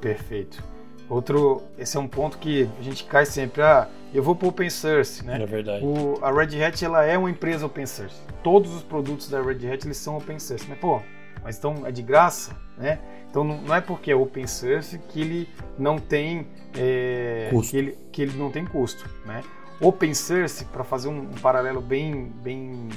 [0.00, 0.62] Perfeito.
[1.08, 4.70] Outro, esse é um ponto que a gente cai sempre, ah, eu vou para open
[4.70, 5.40] source, né?
[5.40, 5.84] É verdade.
[5.84, 8.16] O, a Red Hat ela é uma empresa open source.
[8.42, 11.00] Todos os produtos da Red Hat eles são open source, mas pô,
[11.44, 12.98] mas então é de graça, né?
[13.30, 18.22] Então não é porque é open source que ele não tem é, que, ele, que
[18.22, 19.42] ele não tem custo, né?
[19.80, 22.88] Open source, para fazer um, um, paralelo bem, bem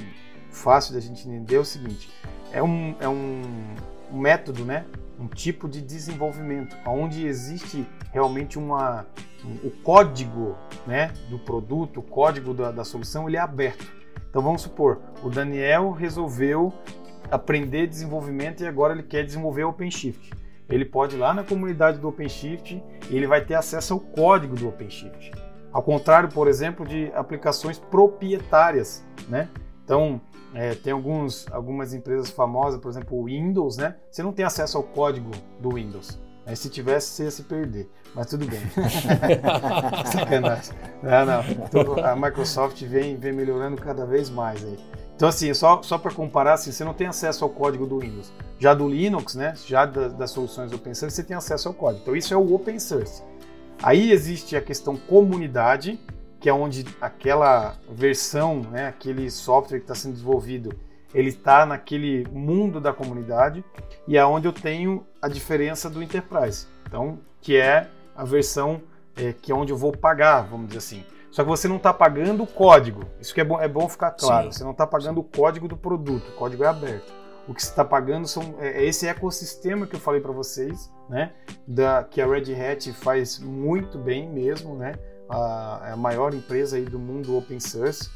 [0.50, 2.10] fácil da gente entender, é o seguinte:
[2.52, 3.42] é um, é um,
[4.10, 4.86] um método, né?
[5.18, 9.06] um tipo de desenvolvimento, onde existe realmente uma,
[9.44, 10.56] um, o código
[10.86, 13.86] né, do produto, o código da, da solução, ele é aberto.
[14.30, 16.72] Então vamos supor, o Daniel resolveu
[17.30, 20.30] aprender desenvolvimento e agora ele quer desenvolver OpenShift.
[20.68, 24.54] Ele pode ir lá na comunidade do OpenShift e ele vai ter acesso ao código
[24.54, 25.32] do OpenShift.
[25.72, 29.48] Ao contrário, por exemplo, de aplicações proprietárias, né?
[29.84, 30.20] Então,
[30.54, 33.96] é, tem alguns, algumas empresas famosas, por exemplo, o Windows, né?
[34.10, 36.20] Você não tem acesso ao código do Windows.
[36.46, 37.90] Aí, se tivesse, você ia se perder.
[38.14, 38.60] Mas tudo bem.
[40.10, 40.74] Sacanagem.
[41.02, 41.42] Não, não.
[41.42, 44.78] Então, a Microsoft vem, vem melhorando cada vez mais aí.
[45.18, 48.32] Então, assim, só, só para comparar, assim, você não tem acesso ao código do Windows.
[48.56, 49.52] Já do Linux, né?
[49.66, 52.02] Já da, das soluções open source, você tem acesso ao código.
[52.02, 53.24] Então, isso é o open source.
[53.82, 55.98] Aí existe a questão comunidade,
[56.38, 60.72] que é onde aquela versão, né, aquele software que está sendo desenvolvido,
[61.12, 63.64] ele está naquele mundo da comunidade
[64.06, 66.68] e é onde eu tenho a diferença do enterprise.
[66.86, 68.80] Então, que é a versão
[69.16, 71.04] é, que é onde eu vou pagar, vamos dizer assim.
[71.38, 73.04] Só que você não está pagando o código.
[73.20, 74.50] Isso que é bom, é bom ficar claro.
[74.50, 74.58] Sim.
[74.58, 76.30] Você não está pagando o código do produto.
[76.30, 77.12] O código é aberto.
[77.46, 80.90] O que você está pagando são, é, é esse ecossistema que eu falei para vocês,
[81.08, 81.32] né?
[81.64, 84.94] Da, que a Red Hat faz muito bem mesmo, né?
[85.28, 88.10] a, é a maior empresa aí do mundo open source,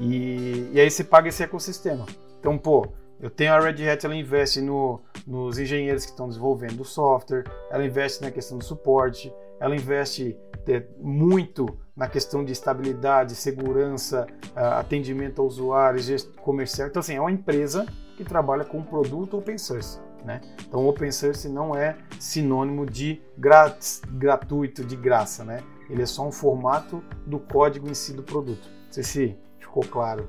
[0.00, 2.06] e, e aí você paga esse ecossistema.
[2.40, 2.88] Então, pô,
[3.20, 7.44] eu tenho a Red Hat, ela investe no, nos engenheiros que estão desenvolvendo o software,
[7.70, 10.36] ela investe na questão do suporte, ela investe
[10.66, 16.00] é, muito na questão de estabilidade, segurança, atendimento ao usuário,
[16.40, 16.88] comercial.
[16.88, 17.86] Então, assim, é uma empresa
[18.16, 20.00] que trabalha com produto open source.
[20.24, 20.40] Né?
[20.66, 25.44] Então, open source não é sinônimo de grátis, gratuito, de graça.
[25.44, 25.62] Né?
[25.88, 28.68] Ele é só um formato do código em si do produto.
[28.86, 30.28] Não sei se ficou claro.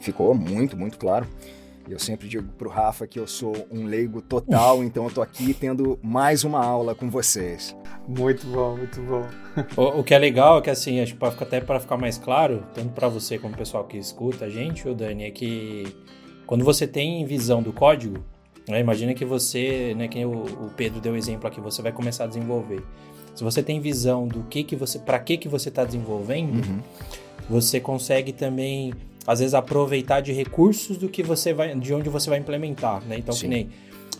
[0.00, 1.26] Ficou muito, muito claro.
[1.88, 5.22] Eu sempre digo para o Rafa que eu sou um leigo total, então eu estou
[5.22, 7.76] aqui tendo mais uma aula com vocês.
[8.08, 9.26] Muito bom, muito bom.
[9.76, 12.64] o, o, que é legal é que assim, acho que até para ficar mais claro,
[12.74, 15.96] tanto para você como o pessoal que escuta a gente, o Dani, é que
[16.44, 18.24] quando você tem visão do código,
[18.68, 21.92] né, imagina que você, né, que o, o Pedro deu o exemplo aqui, você vai
[21.92, 22.82] começar a desenvolver.
[23.32, 26.80] Se você tem visão do que que você, para que que você está desenvolvendo, uhum.
[27.48, 28.92] você consegue também
[29.26, 33.18] às vezes aproveitar de recursos do que você vai, de onde você vai implementar, né?
[33.18, 33.42] Então, Sim.
[33.42, 33.70] que nem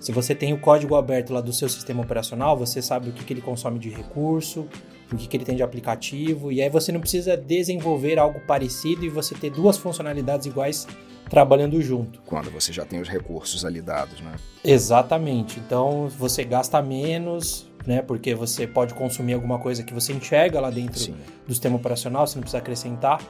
[0.01, 3.25] se você tem o código aberto lá do seu sistema operacional, você sabe o que,
[3.25, 4.69] que ele consome de recurso,
[5.11, 9.05] o que, que ele tem de aplicativo, e aí você não precisa desenvolver algo parecido
[9.05, 10.87] e você ter duas funcionalidades iguais
[11.29, 12.21] trabalhando junto.
[12.25, 14.37] Quando você já tem os recursos ali dados, né?
[14.65, 15.59] Exatamente.
[15.59, 18.03] Então você gasta menos, né?
[18.03, 21.15] Porque você pode consumir alguma coisa que você enxerga lá dentro Sim.
[21.47, 23.23] do sistema operacional, você não precisa acrescentar.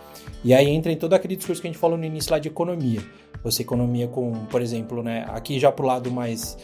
[0.43, 2.49] E aí entra em todo aquele discurso que a gente falou no início lá de
[2.49, 3.03] economia.
[3.45, 5.25] Você economia com, por exemplo, né?
[5.29, 6.57] Aqui já pro lado mais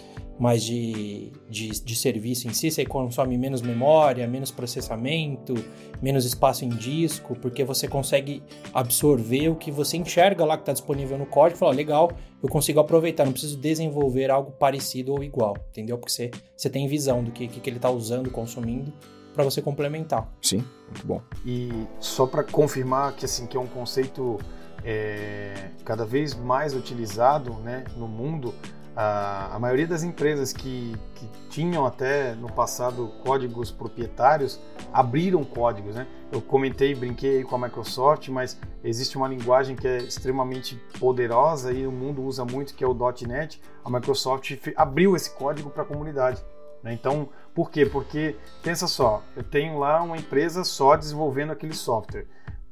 [0.42, 5.54] mais de, de, de, serviço em si, você consome menos memória, menos processamento,
[6.02, 8.42] menos espaço em disco, porque você consegue
[8.74, 12.10] absorver o que você enxerga lá que está disponível no código e falar, legal,
[12.42, 15.96] eu consigo aproveitar, não preciso desenvolver algo parecido ou igual, entendeu?
[15.96, 18.92] Porque você, você tem visão do que, que ele está usando, consumindo,
[19.32, 20.28] para você complementar.
[20.42, 21.22] Sim, muito bom.
[21.46, 24.40] E só para confirmar que assim que é um conceito
[24.84, 28.52] é, cada vez mais utilizado né, no mundo,
[28.94, 34.60] a, maioria das empresas que, que tinham até no passado códigos proprietários
[34.92, 36.06] abriram códigos, né?
[36.30, 41.86] Eu comentei, brinquei com a Microsoft, mas existe uma linguagem que é extremamente poderosa e
[41.86, 43.60] o mundo usa muito, que é o .NET.
[43.84, 46.42] A Microsoft abriu esse código para a comunidade.
[46.82, 46.92] Né?
[46.92, 47.86] Então, por quê?
[47.86, 52.26] Porque, pensa só, eu tenho lá uma empresa só desenvolvendo aquele software.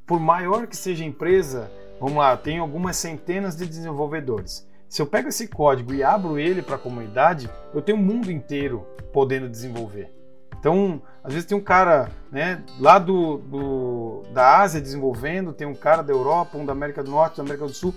[0.07, 4.69] Por maior que seja a empresa, vamos lá, tem algumas centenas de desenvolvedores.
[4.91, 8.29] Se eu pego esse código e abro ele para a comunidade, eu tenho o mundo
[8.29, 10.13] inteiro podendo desenvolver.
[10.59, 15.77] Então, às vezes tem um cara né, lá do, do, da Ásia desenvolvendo, tem um
[15.77, 17.95] cara da Europa, um da América do Norte, da América do Sul.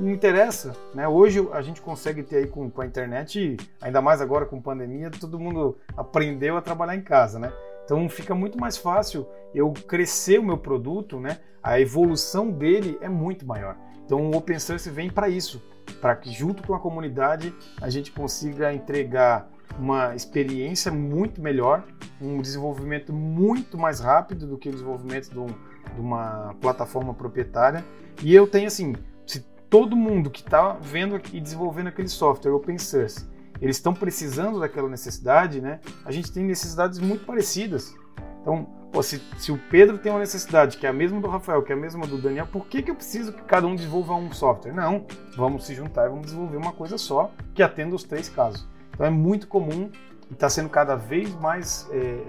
[0.00, 0.74] Não interessa.
[0.92, 1.06] Né?
[1.06, 5.12] Hoje a gente consegue ter aí com, com a internet, ainda mais agora com pandemia,
[5.12, 7.38] todo mundo aprendeu a trabalhar em casa.
[7.38, 7.52] Né?
[7.84, 11.38] Então fica muito mais fácil eu crescer o meu produto, né?
[11.62, 13.76] a evolução dele é muito maior.
[14.12, 15.62] Então o Open Source vem para isso
[15.98, 19.48] para que junto com a comunidade a gente consiga entregar
[19.78, 21.82] uma experiência muito melhor,
[22.20, 27.82] um desenvolvimento muito mais rápido do que o desenvolvimento de, um, de uma plataforma proprietária.
[28.22, 28.94] E eu tenho assim,
[29.26, 33.26] se todo mundo que está vendo e desenvolvendo aquele software open source,
[33.62, 35.80] eles estão precisando daquela necessidade, né?
[36.04, 37.94] A gente tem necessidades muito parecidas.
[38.42, 41.62] Então, Pô, se, se, o Pedro tem uma necessidade que é a mesma do Rafael,
[41.62, 44.14] que é a mesma do Daniel, por que, que eu preciso que cada um desenvolva
[44.14, 44.74] um software?
[44.74, 48.68] Não, vamos se juntar e vamos desenvolver uma coisa só que atenda os três casos.
[48.92, 49.90] Então é muito comum
[50.30, 52.22] e está sendo cada vez mais é, é,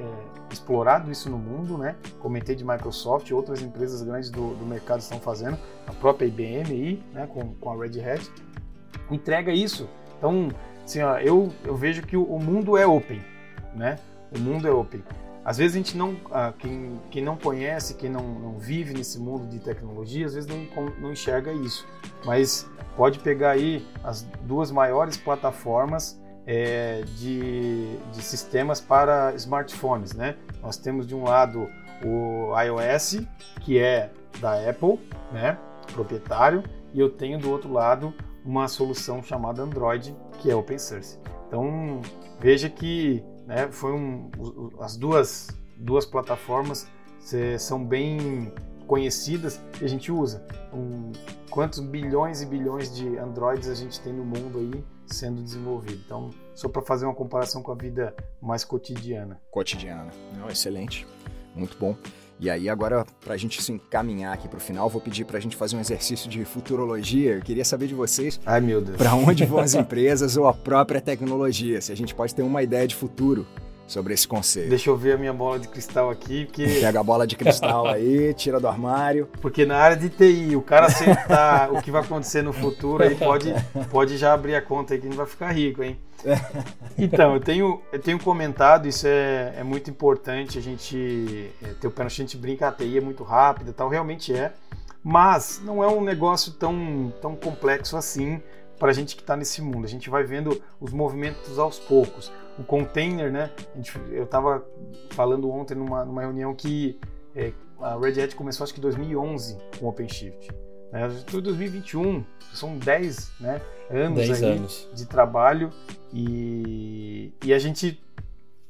[0.49, 1.97] explorado isso no mundo, né?
[2.21, 7.03] Comentei de Microsoft, outras empresas grandes do, do mercado estão fazendo, a própria IBM aí,
[7.13, 8.31] né, com, com a Red Hat,
[9.11, 9.89] entrega isso.
[10.17, 10.47] Então,
[10.85, 13.21] assim, ó, eu, eu vejo que o, o mundo é open,
[13.75, 13.99] né?
[14.33, 15.03] O mundo é open.
[15.45, 19.19] Às vezes a gente não, ah, quem, quem não conhece, quem não, não vive nesse
[19.19, 21.85] mundo de tecnologia, às vezes não, não enxerga isso.
[22.25, 30.35] Mas pode pegar aí as duas maiores plataformas é, de, de sistemas para smartphones, né?
[30.61, 31.69] Nós temos de um lado
[32.05, 33.21] o iOS,
[33.61, 34.99] que é da Apple,
[35.31, 35.57] né?
[35.93, 38.13] Proprietário, e eu tenho do outro lado
[38.45, 41.17] uma solução chamada Android, que é open source.
[41.47, 42.01] Então
[42.39, 43.69] veja que né?
[43.71, 44.29] Foi um,
[44.79, 46.87] as duas, duas plataformas
[47.57, 48.53] são bem
[48.87, 50.45] conhecidas e a gente usa.
[50.73, 51.11] Um,
[51.49, 56.01] quantos bilhões e bilhões de Androids a gente tem no mundo aí sendo desenvolvido?
[56.05, 59.39] Então, só para fazer uma comparação com a vida mais cotidiana.
[59.49, 60.11] Cotidiana.
[60.37, 61.07] Não, excelente.
[61.55, 61.95] Muito bom.
[62.43, 65.37] E aí, agora, para a gente se encaminhar aqui para o final, vou pedir para
[65.37, 67.35] a gente fazer um exercício de futurologia.
[67.35, 68.37] Eu queria saber de vocês.
[68.45, 68.97] Ai, meu Deus.
[68.97, 71.79] Para onde vão as empresas ou a própria tecnologia?
[71.79, 73.47] Se a gente pode ter uma ideia de futuro
[73.93, 74.69] sobre esse conceito.
[74.69, 76.65] Deixa eu ver a minha bola de cristal aqui, porque...
[76.65, 79.29] Pega a bola de cristal aí, tira do armário.
[79.39, 83.15] Porque na área de TI, o cara acertar o que vai acontecer no futuro, aí
[83.15, 83.53] pode,
[83.91, 85.97] pode já abrir a conta aí que a gente vai ficar rico, hein?
[86.95, 91.87] Então, eu tenho, eu tenho comentado, isso é, é muito importante, a gente é, ter
[91.87, 94.31] o pé no chão, a gente brinca, a TI é muito rápida e tal, realmente
[94.33, 94.53] é,
[95.03, 98.41] mas não é um negócio tão, tão complexo assim
[98.79, 99.85] para a gente que está nesse mundo.
[99.85, 102.31] A gente vai vendo os movimentos aos poucos.
[102.57, 103.51] O container, né?
[103.75, 104.65] Gente, eu estava
[105.11, 106.99] falando ontem numa, numa reunião que
[107.35, 110.51] é, a Red Hat começou acho que em 2011 com o OpenShift.
[110.91, 111.09] Né?
[111.31, 115.71] 2021, são 10 né, anos, 10 anos de trabalho
[116.13, 117.99] e, e a gente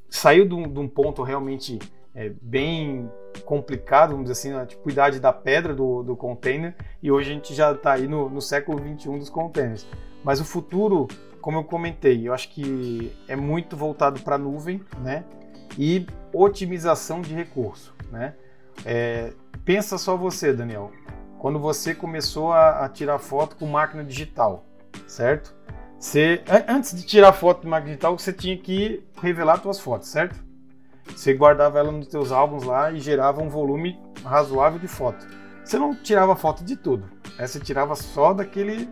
[0.08, 1.78] saiu de um, de um ponto realmente
[2.14, 3.10] é, bem
[3.44, 7.34] complicado, vamos dizer assim, a tipo, idade da pedra do, do container, e hoje a
[7.34, 9.86] gente já está aí no, no século 21 dos containers.
[10.22, 11.08] Mas o futuro,
[11.40, 15.24] como eu comentei, eu acho que é muito voltado para a nuvem, né?
[15.76, 18.34] E otimização de recurso, né?
[18.84, 19.32] É,
[19.64, 20.92] pensa só você, Daniel,
[21.38, 24.64] quando você começou a, a tirar foto com máquina digital,
[25.06, 25.54] certo?
[25.98, 30.43] Você, antes de tirar foto de máquina digital, você tinha que revelar suas fotos, certo?
[31.08, 35.26] Você guardava ela nos seus álbuns lá e gerava um volume razoável de foto.
[35.64, 37.46] Você não tirava foto de tudo, né?
[37.46, 38.88] você tirava só daquele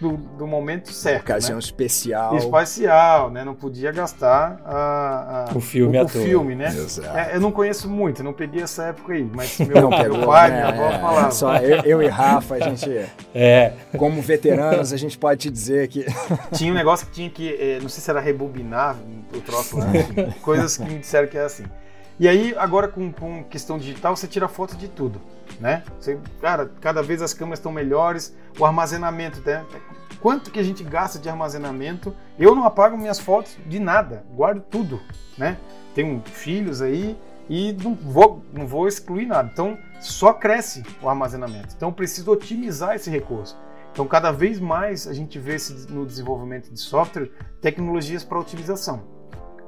[0.00, 1.22] do, do momento certo.
[1.22, 1.60] Ocasião né?
[1.60, 2.36] especial.
[2.36, 3.44] Espacial, né?
[3.44, 6.74] Não podia gastar a, a, o filme, o, o filme né?
[7.14, 10.26] É, eu não conheço muito, não peguei essa época aí, mas meu, não, pegou, meu
[10.26, 10.56] pai, né?
[10.56, 11.30] minha avó é, falavam.
[11.30, 12.90] Só eu, eu, e Rafa, a gente,
[13.34, 13.74] é.
[13.96, 16.06] como veteranos, a gente pode te dizer que...
[16.56, 18.96] Tinha um negócio que tinha que, eh, não sei se era rebobinar
[19.34, 19.86] o troço lá,
[20.42, 21.64] coisas que me disseram que é assim.
[22.20, 25.18] E aí, agora com, com questão digital, você tira foto de tudo,
[25.58, 25.82] né?
[25.98, 29.64] Você, cara, cada vez as câmeras estão melhores, o armazenamento, né?
[30.20, 32.14] Quanto que a gente gasta de armazenamento?
[32.38, 35.00] Eu não apago minhas fotos de nada, guardo tudo,
[35.38, 35.56] né?
[35.94, 37.18] Tenho filhos aí
[37.48, 39.48] e não vou, não vou excluir nada.
[39.50, 41.74] Então, só cresce o armazenamento.
[41.74, 43.58] Então, preciso otimizar esse recurso.
[43.92, 45.56] Então, cada vez mais a gente vê
[45.88, 47.30] no desenvolvimento de software
[47.62, 49.04] tecnologias para otimização.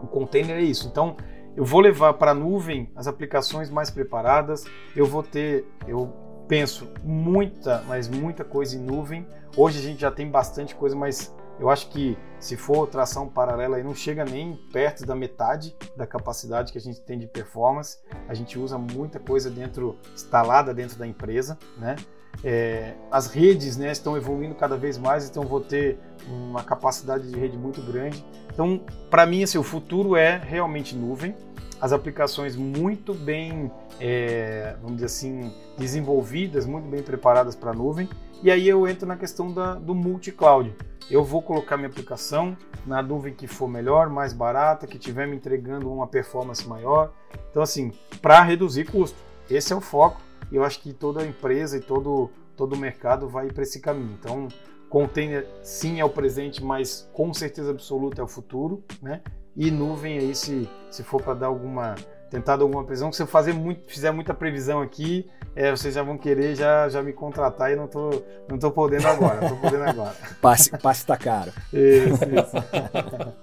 [0.03, 0.87] O container é isso.
[0.87, 1.17] Então,
[1.57, 4.65] eu vou levar para a nuvem as aplicações mais preparadas,
[4.97, 6.13] eu vou ter, eu
[6.49, 9.27] penso, muita, mas muita coisa em nuvem.
[9.57, 13.76] Hoje a gente já tem bastante coisa, mas eu acho que se for tração paralela
[13.76, 17.99] aí não chega nem perto da metade da capacidade que a gente tem de performance.
[18.28, 21.95] A gente usa muita coisa dentro instalada dentro da empresa, né?
[22.43, 27.38] É, as redes né, estão evoluindo cada vez mais, então vou ter uma capacidade de
[27.38, 28.24] rede muito grande.
[28.53, 31.36] Então, para mim, assim, o futuro é realmente nuvem,
[31.80, 33.70] as aplicações muito bem,
[34.01, 38.09] é, vamos dizer assim, desenvolvidas, muito bem preparadas para a nuvem.
[38.43, 40.74] E aí eu entro na questão da, do multi-cloud.
[41.09, 45.36] Eu vou colocar minha aplicação na nuvem que for melhor, mais barata, que estiver me
[45.36, 47.12] entregando uma performance maior.
[47.51, 49.16] Então, assim, para reduzir custo.
[49.49, 50.20] Esse é o foco
[50.51, 54.16] e eu acho que toda empresa e todo, todo mercado vai para esse caminho.
[54.18, 54.49] Então,
[54.88, 59.22] container sim é o presente, mas com certeza absoluta é o futuro, né?
[59.55, 61.95] E nuvem aí, se, se for para dar alguma
[62.33, 66.03] tentar dar alguma previsão, se eu fazer muito, fizer muita previsão aqui, é, vocês já
[66.03, 69.57] vão querer já, já me contratar e não tô, não tô podendo agora, não tô
[69.57, 70.16] podendo agora.
[70.41, 71.53] passe, passe tá caro.
[71.70, 73.37] Isso, isso.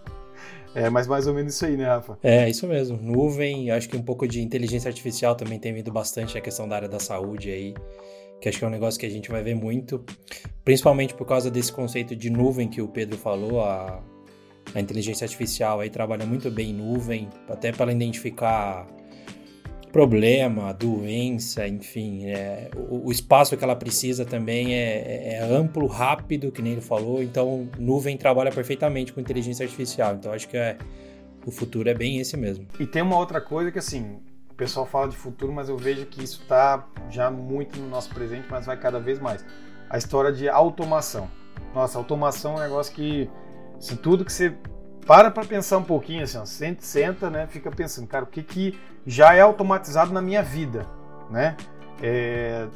[0.73, 2.17] É, mas mais ou menos isso aí, né, Rafa?
[2.23, 2.97] É, isso mesmo.
[2.97, 6.75] Nuvem, acho que um pouco de inteligência artificial também tem vindo bastante a questão da
[6.75, 7.75] área da saúde aí,
[8.41, 10.03] que acho que é um negócio que a gente vai ver muito,
[10.65, 14.01] principalmente por causa desse conceito de nuvem que o Pedro falou, a,
[14.74, 18.86] a inteligência artificial aí trabalha muito bem em nuvem, até para identificar
[19.91, 25.88] problema, doença, enfim, é, o, o, espaço que ela precisa também é, é, é, amplo,
[25.88, 30.57] rápido, que nem ele falou, então nuvem trabalha perfeitamente com inteligência artificial, então acho que
[30.57, 30.78] é,
[31.45, 32.67] o futuro é bem esse mesmo.
[32.80, 36.05] E tem uma outra coisa que assim, o pessoal fala de futuro, mas eu vejo
[36.05, 39.43] que isso está já muito no nosso presente, mas vai cada vez mais.
[39.89, 41.28] A história de automação.
[41.74, 43.30] Nossa, automação é um negócio que,
[43.80, 44.53] assim, tudo que você
[45.07, 48.43] para para pensar um pouquinho, assim, ó, senta, senta, né, fica pensando, cara, o que,
[48.43, 50.86] que já é automatizado na minha vida,
[51.32, 51.57] né?
[51.99, 52.67] É,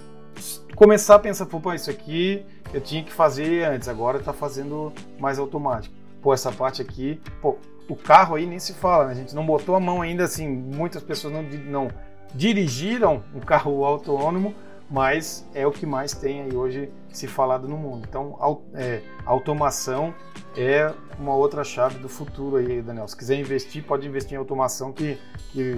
[0.75, 2.43] começar a pensar, pô, isso aqui
[2.73, 5.93] eu tinha que fazer antes, agora está fazendo mais automático.
[6.21, 9.11] Pô, essa parte aqui, pô, o carro aí nem se fala, né?
[9.11, 11.87] A gente não botou a mão ainda, assim, muitas pessoas não, não
[12.33, 14.55] dirigiram um carro autônomo,
[14.89, 18.05] mas é o que mais tem aí hoje se falado no mundo.
[18.09, 18.37] Então,
[18.73, 20.13] é, automação
[20.57, 23.07] é uma outra chave do futuro aí, Daniel.
[23.07, 25.17] Se quiser investir, pode investir em automação que,
[25.51, 25.77] que,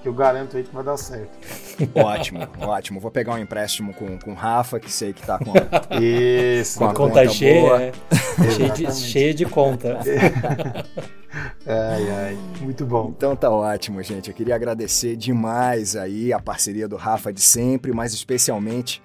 [0.00, 1.36] que eu garanto aí que vai dar certo.
[1.94, 3.00] Ótimo, ótimo.
[3.00, 5.52] Vou pegar um empréstimo com, com o Rafa, que sei que tá com,
[6.00, 7.92] Isso, com a conta, conta cheia, é.
[8.52, 9.98] cheia, de, cheia de conta.
[11.66, 13.12] ai, ai, muito bom.
[13.14, 14.30] Então tá ótimo, gente.
[14.30, 19.02] Eu queria agradecer demais aí a parceria do Rafa de sempre, mas especialmente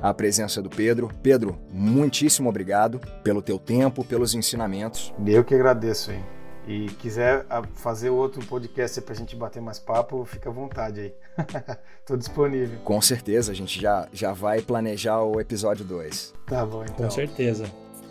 [0.00, 1.10] a presença do Pedro.
[1.22, 5.12] Pedro, muitíssimo obrigado pelo teu tempo, pelos ensinamentos.
[5.26, 6.24] Eu que agradeço, hein?
[6.66, 11.14] E quiser fazer outro podcast para a gente bater mais papo, fica à vontade aí.
[12.00, 12.78] Estou disponível.
[12.84, 16.32] Com certeza, a gente já, já vai planejar o episódio 2.
[16.46, 17.06] Tá bom, então.
[17.06, 17.66] Com certeza.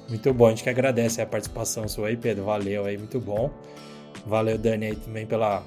[0.07, 2.45] Muito bom, a gente que agradece a participação sua aí, Pedro.
[2.45, 3.51] Valeu aí, muito bom.
[4.27, 5.63] Valeu, Dani, aí também pela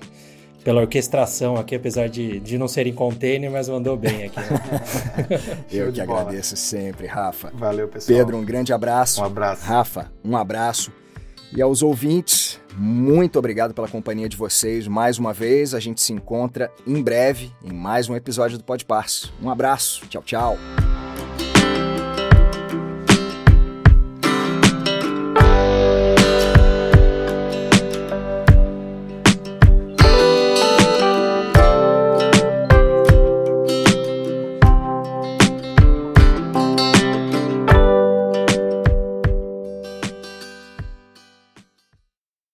[0.67, 4.41] pela orquestração aqui, apesar de, de não ser em container, mas mandou bem aqui.
[4.41, 5.41] Né?
[5.71, 7.53] Eu que agradeço sempre, Rafa.
[7.55, 8.19] Valeu, pessoal.
[8.19, 9.23] Pedro, um grande abraço.
[9.23, 9.65] Um abraço.
[9.65, 10.91] Rafa, um abraço.
[11.57, 15.73] E aos ouvintes, muito obrigado pela companhia de vocês mais uma vez.
[15.73, 19.31] A gente se encontra em breve em mais um episódio do Pode Parse.
[19.41, 20.05] Um abraço.
[20.09, 20.59] Tchau, tchau.